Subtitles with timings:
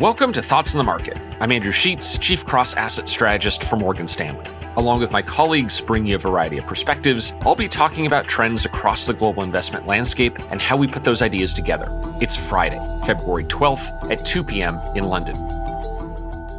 [0.00, 1.18] Welcome to Thoughts on the Market.
[1.40, 4.46] I'm Andrew Sheets, Chief Cross Asset Strategist for Morgan Stanley.
[4.76, 8.64] Along with my colleagues bringing you a variety of perspectives, I'll be talking about trends
[8.64, 11.88] across the global investment landscape and how we put those ideas together.
[12.20, 14.78] It's Friday, February 12th at 2 p.m.
[14.94, 15.34] in London.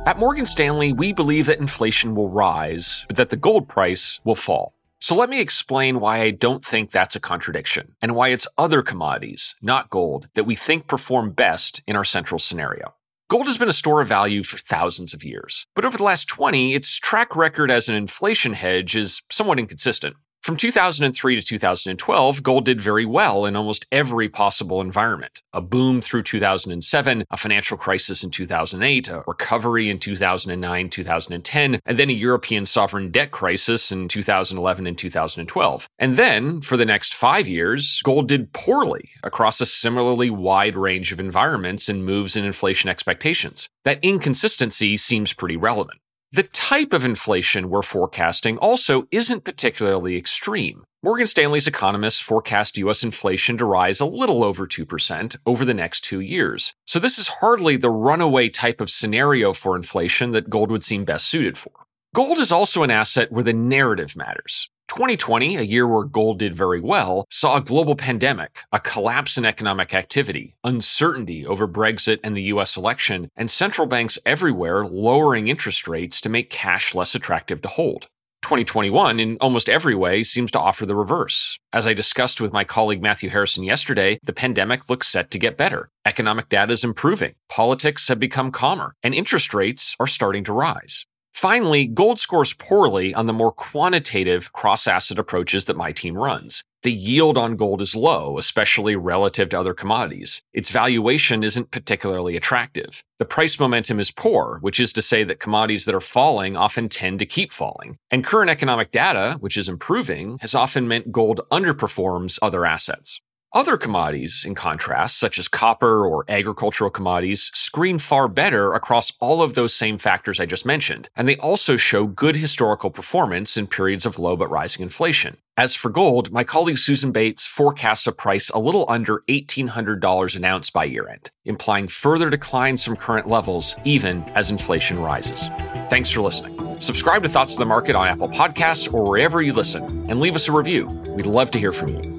[0.05, 4.35] At Morgan Stanley, we believe that inflation will rise, but that the gold price will
[4.35, 4.73] fall.
[4.99, 8.81] So let me explain why I don't think that's a contradiction and why it's other
[8.81, 12.95] commodities, not gold, that we think perform best in our central scenario.
[13.29, 16.27] Gold has been a store of value for thousands of years, but over the last
[16.27, 20.15] 20, its track record as an inflation hedge is somewhat inconsistent.
[20.41, 25.41] From 2003 to 2012, gold did very well in almost every possible environment.
[25.51, 31.99] A boom through 2007, a financial crisis in 2008, a recovery in 2009, 2010, and
[31.99, 35.89] then a European sovereign debt crisis in 2011 and 2012.
[35.99, 41.11] And then, for the next five years, gold did poorly across a similarly wide range
[41.11, 43.67] of environments and moves in inflation expectations.
[43.83, 45.99] That inconsistency seems pretty relevant.
[46.31, 50.83] The type of inflation we're forecasting also isn't particularly extreme.
[51.01, 56.01] Morgan Stanley's economists forecast US inflation to rise a little over 2% over the next
[56.01, 56.75] two years.
[56.85, 61.03] So this is hardly the runaway type of scenario for inflation that gold would seem
[61.03, 61.71] best suited for.
[62.13, 64.69] Gold is also an asset where the narrative matters.
[64.89, 69.45] 2020, a year where gold did very well, saw a global pandemic, a collapse in
[69.45, 75.87] economic activity, uncertainty over Brexit and the US election, and central banks everywhere lowering interest
[75.87, 78.07] rates to make cash less attractive to hold.
[78.41, 81.57] 2021, in almost every way, seems to offer the reverse.
[81.71, 85.57] As I discussed with my colleague Matthew Harrison yesterday, the pandemic looks set to get
[85.57, 85.89] better.
[86.05, 91.05] Economic data is improving, politics have become calmer, and interest rates are starting to rise.
[91.39, 96.65] Finally, gold scores poorly on the more quantitative cross asset approaches that my team runs.
[96.83, 100.41] The yield on gold is low, especially relative to other commodities.
[100.51, 103.05] Its valuation isn't particularly attractive.
[103.19, 106.89] The price momentum is poor, which is to say that commodities that are falling often
[106.89, 107.97] tend to keep falling.
[108.11, 113.21] And current economic data, which is improving, has often meant gold underperforms other assets.
[113.51, 119.41] Other commodities, in contrast, such as copper or agricultural commodities, screen far better across all
[119.41, 123.65] of those same factors I just mentioned, and they also show good historical performance in
[123.65, 125.37] periods of low but rising inflation.
[125.57, 130.45] As for gold, my colleague Susan Bates forecasts a price a little under $1,800 an
[130.45, 135.49] ounce by year end, implying further declines from current levels even as inflation rises.
[135.89, 136.79] Thanks for listening.
[136.79, 140.35] Subscribe to Thoughts on the Market on Apple Podcasts or wherever you listen, and leave
[140.35, 140.85] us a review.
[141.15, 142.18] We'd love to hear from you.